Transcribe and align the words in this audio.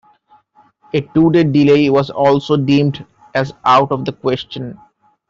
A 0.95 1.01
two-day 1.13 1.43
delay 1.43 1.87
was 1.91 2.09
also 2.09 2.57
deemed 2.57 3.05
as 3.35 3.53
out 3.63 3.91
of 3.91 4.03
the 4.03 4.11
question. 4.11 4.79